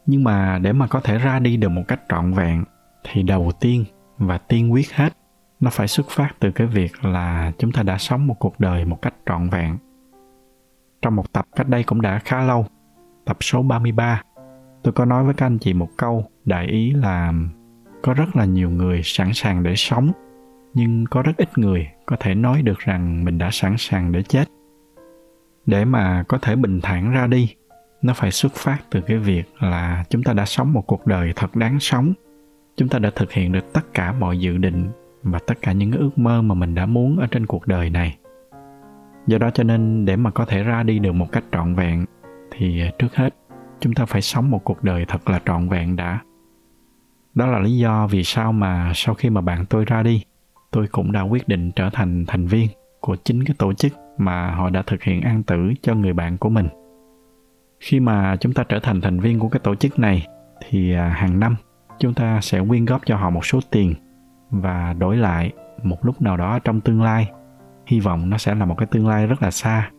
Nhưng 0.06 0.24
mà 0.24 0.58
để 0.58 0.72
mà 0.72 0.86
có 0.86 1.00
thể 1.00 1.18
ra 1.18 1.38
đi 1.38 1.56
được 1.56 1.68
một 1.68 1.82
cách 1.88 2.00
trọn 2.08 2.32
vẹn 2.32 2.64
thì 3.04 3.22
đầu 3.22 3.52
tiên 3.60 3.84
và 4.18 4.38
tiên 4.38 4.72
quyết 4.72 4.92
hết 4.92 5.12
nó 5.60 5.70
phải 5.70 5.88
xuất 5.88 6.06
phát 6.10 6.34
từ 6.40 6.50
cái 6.52 6.66
việc 6.66 7.04
là 7.04 7.52
chúng 7.58 7.72
ta 7.72 7.82
đã 7.82 7.98
sống 7.98 8.26
một 8.26 8.36
cuộc 8.38 8.60
đời 8.60 8.84
một 8.84 9.02
cách 9.02 9.14
trọn 9.26 9.48
vẹn. 9.48 9.78
Trong 11.02 11.16
một 11.16 11.32
tập 11.32 11.44
cách 11.56 11.68
đây 11.68 11.84
cũng 11.84 12.00
đã 12.00 12.18
khá 12.18 12.42
lâu, 12.42 12.66
tập 13.24 13.36
số 13.40 13.62
33, 13.62 14.22
tôi 14.82 14.92
có 14.92 15.04
nói 15.04 15.24
với 15.24 15.34
các 15.34 15.46
anh 15.46 15.58
chị 15.58 15.74
một 15.74 15.88
câu 15.96 16.24
đại 16.44 16.66
ý 16.66 16.90
là 16.90 17.32
có 18.02 18.14
rất 18.14 18.36
là 18.36 18.44
nhiều 18.44 18.70
người 18.70 19.00
sẵn 19.04 19.32
sàng 19.34 19.62
để 19.62 19.76
sống, 19.76 20.12
nhưng 20.74 21.04
có 21.10 21.22
rất 21.22 21.36
ít 21.36 21.58
người 21.58 21.88
có 22.06 22.16
thể 22.20 22.34
nói 22.34 22.62
được 22.62 22.78
rằng 22.78 23.24
mình 23.24 23.38
đã 23.38 23.50
sẵn 23.52 23.74
sàng 23.78 24.12
để 24.12 24.22
chết. 24.22 24.44
Để 25.66 25.84
mà 25.84 26.24
có 26.28 26.38
thể 26.38 26.56
bình 26.56 26.80
thản 26.80 27.12
ra 27.12 27.26
đi, 27.26 27.54
nó 28.02 28.14
phải 28.14 28.30
xuất 28.30 28.52
phát 28.54 28.78
từ 28.90 29.00
cái 29.00 29.18
việc 29.18 29.44
là 29.60 30.04
chúng 30.10 30.22
ta 30.22 30.32
đã 30.32 30.44
sống 30.44 30.72
một 30.72 30.86
cuộc 30.86 31.06
đời 31.06 31.32
thật 31.36 31.56
đáng 31.56 31.80
sống. 31.80 32.12
Chúng 32.76 32.88
ta 32.88 32.98
đã 32.98 33.10
thực 33.14 33.32
hiện 33.32 33.52
được 33.52 33.72
tất 33.72 33.94
cả 33.94 34.12
mọi 34.12 34.38
dự 34.38 34.56
định 34.56 34.90
và 35.22 35.38
tất 35.46 35.54
cả 35.62 35.72
những 35.72 35.92
ước 35.92 36.18
mơ 36.18 36.42
mà 36.42 36.54
mình 36.54 36.74
đã 36.74 36.86
muốn 36.86 37.18
ở 37.18 37.26
trên 37.26 37.46
cuộc 37.46 37.66
đời 37.66 37.90
này. 37.90 38.18
Do 39.26 39.38
đó 39.38 39.50
cho 39.54 39.64
nên 39.64 40.04
để 40.04 40.16
mà 40.16 40.30
có 40.30 40.44
thể 40.44 40.62
ra 40.62 40.82
đi 40.82 40.98
được 40.98 41.12
một 41.12 41.32
cách 41.32 41.44
trọn 41.52 41.74
vẹn 41.74 42.04
thì 42.50 42.82
trước 42.98 43.14
hết 43.14 43.34
chúng 43.80 43.94
ta 43.94 44.04
phải 44.04 44.22
sống 44.22 44.50
một 44.50 44.64
cuộc 44.64 44.84
đời 44.84 45.04
thật 45.08 45.30
là 45.30 45.40
trọn 45.46 45.68
vẹn 45.68 45.96
đã 45.96 46.20
đó 47.34 47.46
là 47.46 47.58
lý 47.58 47.78
do 47.78 48.06
vì 48.06 48.24
sao 48.24 48.52
mà 48.52 48.92
sau 48.94 49.14
khi 49.14 49.30
mà 49.30 49.40
bạn 49.40 49.66
tôi 49.66 49.84
ra 49.84 50.02
đi, 50.02 50.24
tôi 50.70 50.86
cũng 50.92 51.12
đã 51.12 51.22
quyết 51.22 51.48
định 51.48 51.70
trở 51.76 51.90
thành 51.92 52.24
thành 52.26 52.46
viên 52.46 52.68
của 53.00 53.16
chính 53.24 53.44
cái 53.44 53.56
tổ 53.58 53.72
chức 53.72 53.92
mà 54.18 54.50
họ 54.50 54.70
đã 54.70 54.82
thực 54.82 55.02
hiện 55.02 55.20
an 55.20 55.42
tử 55.42 55.72
cho 55.82 55.94
người 55.94 56.12
bạn 56.12 56.38
của 56.38 56.48
mình. 56.48 56.68
Khi 57.80 58.00
mà 58.00 58.36
chúng 58.36 58.52
ta 58.52 58.64
trở 58.68 58.78
thành 58.78 59.00
thành 59.00 59.20
viên 59.20 59.38
của 59.38 59.48
cái 59.48 59.60
tổ 59.60 59.74
chức 59.74 59.98
này, 59.98 60.26
thì 60.68 60.94
à, 60.94 61.08
hàng 61.08 61.40
năm 61.40 61.56
chúng 61.98 62.14
ta 62.14 62.40
sẽ 62.40 62.60
quyên 62.68 62.84
góp 62.84 63.00
cho 63.06 63.16
họ 63.16 63.30
một 63.30 63.46
số 63.46 63.60
tiền 63.70 63.94
và 64.50 64.92
đổi 64.92 65.16
lại 65.16 65.52
một 65.82 66.04
lúc 66.04 66.22
nào 66.22 66.36
đó 66.36 66.58
trong 66.58 66.80
tương 66.80 67.02
lai. 67.02 67.30
Hy 67.86 68.00
vọng 68.00 68.30
nó 68.30 68.38
sẽ 68.38 68.54
là 68.54 68.64
một 68.64 68.74
cái 68.78 68.86
tương 68.86 69.08
lai 69.08 69.26
rất 69.26 69.42
là 69.42 69.50
xa. 69.50 69.90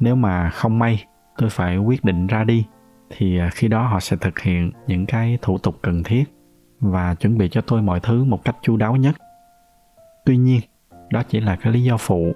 Nếu 0.00 0.16
mà 0.16 0.50
không 0.50 0.78
may 0.78 1.04
tôi 1.38 1.50
phải 1.50 1.76
quyết 1.76 2.04
định 2.04 2.26
ra 2.26 2.44
đi, 2.44 2.66
thì 3.10 3.38
à, 3.38 3.50
khi 3.52 3.68
đó 3.68 3.82
họ 3.82 4.00
sẽ 4.00 4.16
thực 4.16 4.40
hiện 4.40 4.72
những 4.86 5.06
cái 5.06 5.38
thủ 5.42 5.58
tục 5.58 5.78
cần 5.82 6.02
thiết 6.02 6.24
và 6.80 7.14
chuẩn 7.14 7.38
bị 7.38 7.48
cho 7.48 7.60
tôi 7.60 7.82
mọi 7.82 8.00
thứ 8.00 8.24
một 8.24 8.44
cách 8.44 8.56
chu 8.62 8.76
đáo 8.76 8.96
nhất. 8.96 9.16
Tuy 10.24 10.36
nhiên, 10.36 10.60
đó 11.10 11.22
chỉ 11.28 11.40
là 11.40 11.56
cái 11.56 11.72
lý 11.72 11.82
do 11.82 11.96
phụ. 11.96 12.32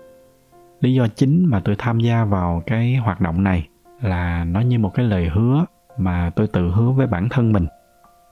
Lý 0.81 0.95
do 0.95 1.09
chính 1.09 1.47
mà 1.49 1.61
tôi 1.61 1.77
tham 1.79 2.01
gia 2.01 2.25
vào 2.25 2.63
cái 2.67 2.97
hoạt 2.97 3.21
động 3.21 3.45
này 3.45 3.69
là 4.01 4.45
nó 4.45 4.61
như 4.61 4.79
một 4.79 4.95
cái 4.95 5.07
lời 5.07 5.29
hứa 5.29 5.65
mà 5.99 6.31
tôi 6.37 6.47
tự 6.47 6.71
hứa 6.71 6.91
với 6.91 7.07
bản 7.07 7.29
thân 7.29 7.53
mình. 7.53 7.67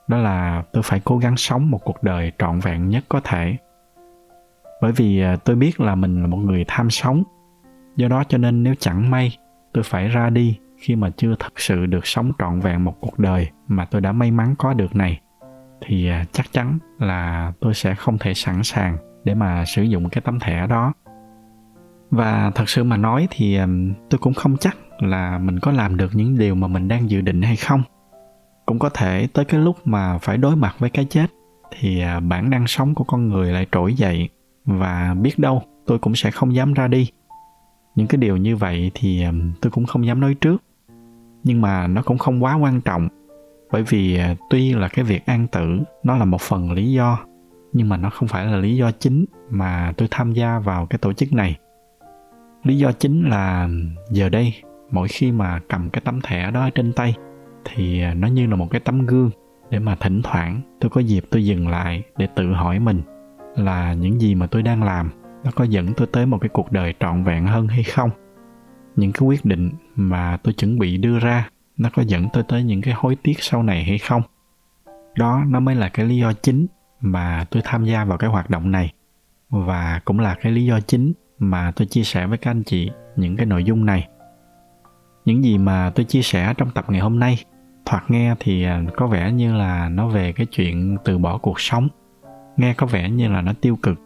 Đó 0.09 0.17
là 0.17 0.63
tôi 0.73 0.83
phải 0.83 1.01
cố 1.05 1.19
gắng 1.19 1.37
sống 1.37 1.71
một 1.71 1.79
cuộc 1.85 2.03
đời 2.03 2.33
trọn 2.39 2.59
vẹn 2.61 2.89
nhất 2.89 3.05
có 3.09 3.21
thể. 3.25 3.57
Bởi 4.81 4.93
vì 4.93 5.21
à, 5.21 5.37
tôi 5.37 5.57
biết 5.57 5.81
là 5.81 5.95
mình 5.95 6.21
là 6.21 6.27
một 6.27 6.37
người 6.37 6.65
tham 6.69 6.91
sống. 6.91 7.23
Do 7.97 8.09
đó 8.09 8.25
cho 8.29 8.39
nên 8.39 8.63
nếu 8.63 8.75
chẳng 8.79 9.11
may 9.11 9.39
tôi 9.73 9.85
phải 9.85 10.09
ra 10.09 10.31
đi 10.31 10.59
khi 10.77 10.97
mà 10.97 11.11
chưa 11.17 11.35
thật 11.39 11.53
sự 11.57 11.87
được 11.87 12.07
sống 12.07 12.33
trọn 12.39 12.61
vẹn 12.61 12.85
một 12.85 12.95
cuộc 13.01 13.19
đời 13.19 13.49
mà 13.69 13.85
tôi 13.85 14.01
đã 14.01 14.13
may 14.13 14.31
mắn 14.31 14.55
có 14.59 14.75
được 14.75 14.97
này 14.97 15.21
thì 15.87 16.09
à, 16.09 16.25
chắc 16.33 16.53
chắn 16.53 16.79
là 16.99 17.53
tôi 17.61 17.75
sẽ 17.75 17.95
không 17.95 18.19
thể 18.19 18.35
sẵn 18.35 18.63
sàng 18.63 18.97
để 19.25 19.35
mà 19.35 19.65
sử 19.65 19.83
dụng 19.83 20.09
cái 20.09 20.23
tấm 20.25 20.39
thẻ 20.41 20.67
đó. 20.67 20.93
Và 22.11 22.51
thật 22.55 22.69
sự 22.69 22.85
mà 22.85 22.97
nói 22.97 23.29
thì 23.31 23.57
à, 23.57 23.67
tôi 24.11 24.19
cũng 24.19 24.35
không 24.35 24.57
chắc 24.57 24.77
là 24.99 25.39
mình 25.39 25.59
có 25.59 25.73
làm 25.73 25.97
được 25.97 26.11
những 26.15 26.39
điều 26.39 26.55
mà 26.55 26.67
mình 26.67 26.89
đang 26.89 27.11
dự 27.11 27.21
định 27.21 27.43
hay 27.43 27.57
không. 27.57 27.83
Cũng 28.67 28.79
có 28.79 28.89
thể 28.89 29.29
tới 29.33 29.45
cái 29.45 29.61
lúc 29.61 29.77
mà 29.85 30.19
phải 30.19 30.39
đối 30.39 30.57
mặt 30.57 30.75
với 30.79 30.91
cái 30.91 31.05
chết 31.05 31.27
thì 31.71 32.01
à, 32.01 32.21
bản 32.21 32.51
năng 32.51 32.67
sống 32.67 32.95
của 32.95 33.05
con 33.05 33.29
người 33.29 33.53
lại 33.53 33.67
trỗi 33.73 33.95
dậy 33.95 34.29
và 34.65 35.15
biết 35.21 35.39
đâu 35.39 35.63
tôi 35.87 35.99
cũng 35.99 36.15
sẽ 36.15 36.31
không 36.31 36.55
dám 36.55 36.73
ra 36.73 36.89
đi. 36.89 37.11
Những 37.95 38.07
cái 38.07 38.19
điều 38.19 38.37
như 38.37 38.57
vậy 38.57 38.91
thì 38.95 39.25
tôi 39.61 39.71
cũng 39.71 39.87
không 39.87 40.07
dám 40.07 40.21
nói 40.21 40.35
trước. 40.35 40.63
Nhưng 41.45 41.61
mà 41.61 41.87
nó 41.87 42.03
cũng 42.03 42.19
không 42.19 42.45
quá 42.45 42.55
quan 42.55 42.81
trọng 42.81 43.09
bởi 43.73 43.83
vì 43.83 44.17
à, 44.17 44.35
tuy 44.51 44.75
là 44.75 44.89
cái 44.89 45.05
việc 45.05 45.27
an 45.27 45.47
tử 45.53 45.81
nó 46.03 46.17
là 46.17 46.25
một 46.25 46.41
phần 46.41 46.73
lý 46.73 46.93
do, 46.93 47.19
nhưng 47.73 47.89
mà 47.89 47.97
nó 47.97 48.11
không 48.11 48.29
phải 48.29 48.47
là 48.47 48.57
lý 48.57 48.77
do 48.77 48.91
chính 48.91 49.25
mà 49.51 49.93
tôi 49.97 50.09
tham 50.11 50.33
gia 50.33 50.59
vào 50.59 50.87
cái 50.87 50.99
tổ 50.99 51.13
chức 51.13 51.33
này. 51.33 51.57
Lý 52.65 52.79
do 52.79 52.93
chính 52.93 53.29
là 53.29 53.69
giờ 54.11 54.29
đây, 54.29 54.55
mỗi 54.91 55.09
khi 55.09 55.33
mà 55.33 55.61
cầm 55.69 55.91
cái 55.91 56.03
tấm 56.05 56.21
thẻ 56.21 56.51
đó 56.51 56.71
trên 56.75 56.93
tay, 56.93 57.15
thì 57.65 58.03
à, 58.03 58.15
nó 58.15 58.29
như 58.29 58.47
là 58.47 58.57
một 58.57 58.69
cái 58.71 58.81
tấm 58.81 59.07
gương 59.07 59.31
để 59.71 59.79
mà 59.79 59.95
thỉnh 59.95 60.23
thoảng 60.23 60.61
tôi 60.81 60.91
có 60.91 61.01
dịp 61.01 61.25
tôi 61.31 61.45
dừng 61.45 61.69
lại 61.69 62.03
để 62.17 62.27
tự 62.35 62.53
hỏi 62.53 62.79
mình 62.79 63.03
là 63.57 63.95
những 63.95 64.21
gì 64.21 64.35
mà 64.35 64.47
tôi 64.47 64.63
đang 64.63 64.83
làm 64.83 65.11
nó 65.45 65.51
có 65.55 65.65
dẫn 65.65 65.93
tôi 65.97 66.07
tới 66.13 66.27
một 66.27 66.39
cái 66.41 66.49
cuộc 66.49 66.73
đời 66.73 66.95
trọn 67.01 67.25
vẹn 67.25 67.47
hơn 67.47 67.69
hay 67.69 67.83
không. 67.83 68.11
Những 68.97 69.13
cái 69.13 69.27
quyết 69.27 69.45
định 69.45 69.71
mà 69.97 70.39
tôi 70.43 70.55
chuẩn 70.55 70.79
bị 70.79 70.97
đưa 70.97 71.19
ra 71.19 71.49
nó 71.77 71.91
có 71.95 72.03
dẫn 72.03 72.29
tôi 72.33 72.43
tới 72.49 72.63
những 72.63 72.83
cái 72.83 72.95
hối 72.95 73.17
tiếc 73.17 73.43
sau 73.43 73.63
này 73.63 73.85
hay 73.85 73.99
không? 73.99 74.23
Đó, 75.17 75.43
nó 75.47 75.61
mới 75.61 75.75
là 75.75 75.89
cái 75.89 76.07
lý 76.07 76.17
do 76.17 76.33
chính 76.33 76.67
mà 77.01 77.45
tôi 77.51 77.63
tham 77.65 77.85
gia 77.85 78.05
vào 78.05 78.19
cái 78.19 78.31
hoạt 78.31 78.51
động 78.51 78.71
này. 78.71 78.93
Và 79.51 80.01
cũng 80.05 80.21
là 80.21 80.37
cái 80.43 80.53
lý 80.53 80.65
do 80.65 80.81
chính 80.81 81.13
mà 81.39 81.73
tôi 81.77 81.87
chia 81.87 82.03
sẻ 82.03 82.27
với 82.27 82.39
các 82.39 82.51
anh 82.51 82.63
chị 82.63 82.91
những 83.17 83.37
cái 83.37 83.47
nội 83.47 83.65
dung 83.65 83.87
này. 83.87 84.09
Những 85.25 85.45
gì 85.45 85.59
mà 85.59 85.93
tôi 85.95 86.05
chia 86.05 86.23
sẻ 86.23 86.55
trong 86.59 86.71
tập 86.71 86.85
ngày 86.89 87.01
hôm 87.01 87.19
nay, 87.19 87.45
thoạt 87.87 88.11
nghe 88.11 88.35
thì 88.41 88.65
à, 88.65 88.83
có 88.97 89.07
vẻ 89.07 89.33
như 89.33 89.55
là 89.55 89.89
nó 89.89 90.09
về 90.09 90.33
cái 90.33 90.47
chuyện 90.47 90.97
từ 91.05 91.19
bỏ 91.19 91.39
cuộc 91.39 91.61
sống. 91.61 91.89
Nghe 92.57 92.75
có 92.75 92.87
vẻ 92.87 93.11
như 93.11 93.29
là 93.29 93.41
nó 93.41 93.53
tiêu 93.61 93.77
cực. 93.83 94.01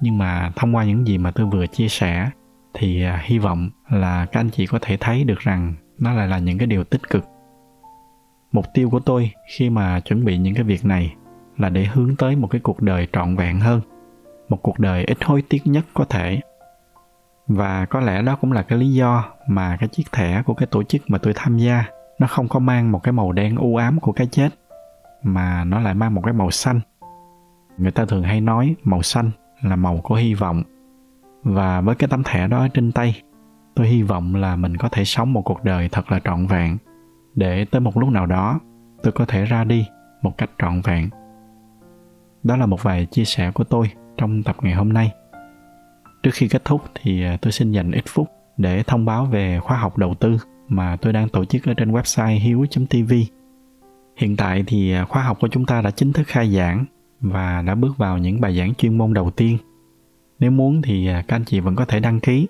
Nhưng 0.00 0.18
mà 0.18 0.52
thông 0.56 0.76
qua 0.76 0.84
những 0.84 1.06
gì 1.06 1.18
mà 1.18 1.30
tôi 1.30 1.46
vừa 1.46 1.66
chia 1.66 1.88
sẻ 1.88 2.30
thì 2.74 3.04
à, 3.04 3.22
hy 3.24 3.38
vọng 3.38 3.70
là 3.90 4.26
các 4.26 4.40
anh 4.40 4.50
chị 4.50 4.66
có 4.66 4.78
thể 4.82 4.96
thấy 5.00 5.24
được 5.24 5.38
rằng 5.38 5.74
nó 5.98 6.12
lại 6.12 6.28
là 6.28 6.38
những 6.38 6.58
cái 6.58 6.66
điều 6.66 6.84
tích 6.84 7.10
cực. 7.10 7.24
Mục 8.52 8.64
tiêu 8.74 8.90
của 8.90 9.00
tôi 9.00 9.30
khi 9.56 9.70
mà 9.70 10.00
chuẩn 10.00 10.24
bị 10.24 10.38
những 10.38 10.54
cái 10.54 10.64
việc 10.64 10.84
này 10.84 11.14
là 11.58 11.68
để 11.68 11.84
hướng 11.84 12.16
tới 12.16 12.36
một 12.36 12.48
cái 12.50 12.60
cuộc 12.60 12.82
đời 12.82 13.08
trọn 13.12 13.36
vẹn 13.36 13.60
hơn, 13.60 13.80
một 14.48 14.62
cuộc 14.62 14.78
đời 14.78 15.04
ít 15.04 15.24
hối 15.24 15.42
tiếc 15.48 15.66
nhất 15.66 15.84
có 15.94 16.04
thể. 16.04 16.40
Và 17.46 17.86
có 17.86 18.00
lẽ 18.00 18.22
đó 18.22 18.36
cũng 18.40 18.52
là 18.52 18.62
cái 18.62 18.78
lý 18.78 18.92
do 18.94 19.24
mà 19.48 19.76
cái 19.76 19.88
chiếc 19.88 20.12
thẻ 20.12 20.42
của 20.46 20.54
cái 20.54 20.66
tổ 20.66 20.82
chức 20.82 21.02
mà 21.08 21.18
tôi 21.18 21.32
tham 21.36 21.58
gia, 21.58 21.84
nó 22.18 22.26
không 22.26 22.48
có 22.48 22.58
mang 22.58 22.92
một 22.92 23.02
cái 23.02 23.12
màu 23.12 23.32
đen 23.32 23.56
u 23.56 23.76
ám 23.76 24.00
của 24.00 24.12
cái 24.12 24.26
chết, 24.30 24.48
mà 25.22 25.64
nó 25.64 25.80
lại 25.80 25.94
mang 25.94 26.14
một 26.14 26.22
cái 26.24 26.32
màu 26.32 26.50
xanh. 26.50 26.80
Người 27.78 27.90
ta 27.90 28.04
thường 28.04 28.22
hay 28.22 28.40
nói 28.40 28.74
màu 28.84 29.02
xanh 29.02 29.30
là 29.62 29.76
màu 29.76 30.00
của 30.02 30.14
hy 30.14 30.34
vọng. 30.34 30.62
Và 31.42 31.80
với 31.80 31.94
cái 31.94 32.08
tấm 32.08 32.22
thẻ 32.22 32.48
đó 32.48 32.68
trên 32.74 32.92
tay 32.92 33.22
tôi 33.74 33.86
hy 33.86 34.02
vọng 34.02 34.34
là 34.34 34.56
mình 34.56 34.76
có 34.76 34.88
thể 34.88 35.04
sống 35.04 35.32
một 35.32 35.42
cuộc 35.42 35.64
đời 35.64 35.88
thật 35.92 36.12
là 36.12 36.20
trọn 36.24 36.46
vẹn 36.46 36.78
để 37.34 37.64
tới 37.64 37.80
một 37.80 37.96
lúc 37.96 38.08
nào 38.08 38.26
đó, 38.26 38.60
tôi 39.02 39.12
có 39.12 39.24
thể 39.24 39.44
ra 39.44 39.64
đi 39.64 39.86
một 40.22 40.38
cách 40.38 40.50
trọn 40.58 40.80
vẹn 40.80 41.08
đó 42.42 42.56
là 42.56 42.66
một 42.66 42.82
vài 42.82 43.06
chia 43.06 43.24
sẻ 43.24 43.50
của 43.50 43.64
tôi 43.64 43.90
trong 44.16 44.42
tập 44.42 44.56
ngày 44.62 44.74
hôm 44.74 44.92
nay 44.92 45.12
trước 46.22 46.30
khi 46.34 46.48
kết 46.48 46.64
thúc 46.64 46.82
thì 46.94 47.24
à, 47.24 47.36
tôi 47.42 47.52
xin 47.52 47.72
dành 47.72 47.90
ít 47.90 48.04
phút 48.08 48.28
để 48.56 48.82
thông 48.82 49.04
báo 49.04 49.24
về 49.24 49.60
khóa 49.60 49.78
học 49.78 49.98
đầu 49.98 50.14
tư 50.14 50.38
mà 50.68 50.96
tôi 50.96 51.12
đang 51.12 51.28
tổ 51.28 51.44
chức 51.44 51.64
ở 51.64 51.74
trên 51.74 51.92
website 51.92 52.38
hiếu.tv. 52.38 53.12
Hiện 54.16 54.36
tại 54.36 54.64
thì 54.66 54.92
à, 54.92 55.04
khóa 55.04 55.22
học 55.22 55.38
của 55.40 55.48
chúng 55.48 55.66
ta 55.66 55.82
đã 55.82 55.90
chính 55.90 56.12
thức 56.12 56.26
khai 56.26 56.54
giảng 56.54 56.84
và 57.20 57.62
đã 57.62 57.74
bước 57.74 57.98
vào 57.98 58.18
những 58.18 58.40
bài 58.40 58.56
giảng 58.56 58.74
chuyên 58.74 58.98
môn 58.98 59.14
đầu 59.14 59.30
tiên. 59.30 59.58
Nếu 60.38 60.50
muốn 60.50 60.82
thì 60.82 61.06
à, 61.06 61.24
các 61.28 61.36
anh 61.36 61.44
chị 61.44 61.60
vẫn 61.60 61.76
có 61.76 61.84
thể 61.84 62.00
đăng 62.00 62.20
ký. 62.20 62.46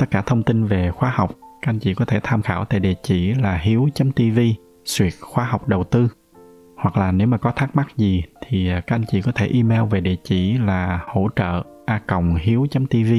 Tất 0.00 0.10
cả 0.10 0.22
thông 0.22 0.42
tin 0.42 0.64
về 0.64 0.90
khóa 0.90 1.10
học, 1.10 1.30
các 1.62 1.70
anh 1.70 1.78
chị 1.78 1.94
có 1.94 2.04
thể 2.04 2.20
tham 2.22 2.42
khảo 2.42 2.64
tại 2.64 2.80
địa 2.80 2.94
chỉ 3.02 3.34
là 3.34 3.56
hiếu.tv 3.56 4.40
suyệt 4.84 5.12
khóa 5.20 5.44
học 5.44 5.68
đầu 5.68 5.84
tư. 5.84 6.08
Hoặc 6.76 6.96
là 6.96 7.12
nếu 7.12 7.26
mà 7.26 7.38
có 7.38 7.52
thắc 7.56 7.76
mắc 7.76 7.96
gì 7.96 8.22
thì 8.46 8.68
à, 8.68 8.80
các 8.80 8.94
anh 8.94 9.04
chị 9.08 9.22
có 9.22 9.32
thể 9.34 9.50
email 9.54 9.82
về 9.90 10.00
địa 10.00 10.16
chỉ 10.24 10.58
là 10.58 11.00
hỗ 11.06 11.28
trợ 11.36 11.62
a 11.86 12.00
hiếu.tv 12.40 13.12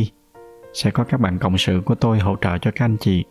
sẽ 0.74 0.92
có 0.92 1.04
các 1.04 1.20
bạn 1.20 1.38
cộng 1.38 1.58
sự 1.58 1.82
của 1.86 1.96
tôi 1.96 2.20
hỗ 2.20 2.36
trợ 2.42 2.58
cho 2.58 2.72
các 2.76 2.86
anh 2.86 2.98
chị. 3.00 3.24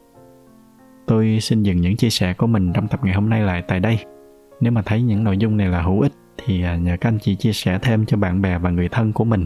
Tôi 1.07 1.39
xin 1.41 1.63
dừng 1.63 1.77
những 1.77 1.97
chia 1.97 2.11
sẻ 2.11 2.35
của 2.35 2.47
mình 2.47 2.73
trong 2.73 2.89
tập 2.89 3.01
ngày 3.03 3.15
hôm 3.15 3.31
nay 3.31 3.43
lại 3.43 3.63
tại 3.69 3.81
đây. 3.81 3.99
Nếu 4.61 4.73
mà 4.73 4.83
thấy 4.83 5.03
những 5.03 5.25
nội 5.25 5.39
dung 5.39 5.57
này 5.57 5.69
là 5.69 5.83
hữu 5.83 6.01
ích 6.01 6.13
thì 6.45 6.63
à, 6.63 6.77
nhờ 6.77 6.97
các 7.01 7.09
anh 7.09 7.19
chị 7.19 7.37
chia 7.37 7.53
sẻ 7.53 7.79
thêm 7.83 8.07
cho 8.07 8.17
bạn 8.17 8.43
bè 8.43 8.59
và 8.59 8.71
người 8.71 8.89
thân 8.89 9.13
của 9.13 9.25
mình. 9.25 9.45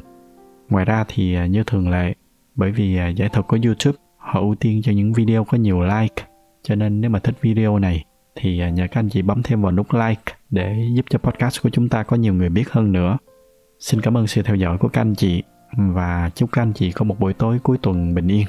Ngoài 0.68 0.84
ra 0.84 1.04
thì 1.08 1.34
à, 1.34 1.46
như 1.46 1.64
thường 1.64 1.90
lệ 1.90 2.14
bởi 2.54 2.70
vì 2.70 2.96
à, 2.96 3.08
giải 3.08 3.28
thuật 3.28 3.46
của 3.46 3.58
youtube 3.64 3.99
họ 4.16 4.40
ưu 4.40 4.54
tiên 4.54 4.82
cho 4.82 4.92
những 4.92 5.12
video 5.12 5.44
có 5.44 5.58
nhiều 5.58 5.80
like. 5.82 6.25
Cho 6.62 6.75
nên 6.75 7.00
nếu 7.00 7.11
mà 7.11 7.18
thích 7.18 7.34
video 7.40 7.78
này 7.78 8.04
thì 8.34 8.61
à, 8.61 8.68
nhờ 8.68 8.87
các 8.90 9.00
anh 9.00 9.08
chị 9.08 9.23
bấm 9.23 9.42
thêm 9.42 9.62
vào 9.62 9.73
nút 9.73 9.87
like 9.94 10.32
để 10.50 10.87
giúp 10.96 11.06
cho 11.11 11.18
podcast 11.18 11.62
của 11.62 11.70
chúng 11.70 11.88
ta 11.88 12.02
có 12.02 12.16
nhiều 12.16 12.34
người 12.34 12.49
biết 12.49 12.70
hơn 12.70 12.92
nữa. 12.92 13.18
Xin 13.78 14.00
cảm 14.00 14.16
ơn 14.16 14.26
sự 14.26 14.42
theo 14.42 14.56
dõi 14.56 14.78
của 14.78 14.88
các 14.88 15.00
anh 15.00 15.14
chị 15.14 15.42
và 15.76 16.30
chúc 16.34 16.52
các 16.52 16.62
anh 16.62 16.73
chị 16.73 16.92
có 16.92 17.04
một 17.04 17.20
buổi 17.20 17.32
tối 17.32 17.58
cuối 17.62 17.78
tuần 17.82 18.14
bình 18.14 18.28
yên. 18.28 18.46